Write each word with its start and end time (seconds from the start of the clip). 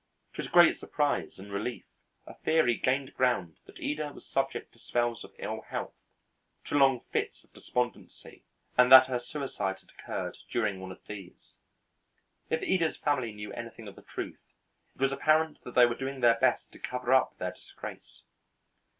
To 0.33 0.41
his 0.41 0.49
great 0.49 0.79
surprise 0.79 1.37
and 1.37 1.53
relief, 1.53 1.85
a 2.25 2.33
theory 2.33 2.73
gained 2.73 3.13
ground 3.13 3.57
that 3.67 3.77
Ida 3.79 4.13
was 4.13 4.25
subject 4.25 4.73
to 4.73 4.79
spells 4.79 5.23
of 5.23 5.31
ill 5.37 5.61
health, 5.61 5.93
to 6.69 6.75
long 6.75 7.01
fits 7.11 7.43
of 7.43 7.53
despondency, 7.53 8.43
and 8.79 8.91
that 8.91 9.05
her 9.05 9.19
suicide 9.19 9.77
had 9.79 9.89
occurred 9.91 10.37
during 10.49 10.79
one 10.79 10.91
of 10.91 11.05
these. 11.05 11.57
If 12.49 12.63
Ida's 12.63 12.97
family 12.97 13.31
knew 13.31 13.53
anything 13.53 13.87
of 13.87 13.95
the 13.95 14.01
truth, 14.01 14.41
it 14.95 15.01
was 15.01 15.11
apparent 15.11 15.63
that 15.65 15.75
they 15.75 15.85
were 15.85 15.93
doing 15.93 16.21
their 16.21 16.39
best 16.39 16.71
to 16.71 16.79
cover 16.79 17.13
up 17.13 17.37
their 17.37 17.51
disgrace. 17.51 18.23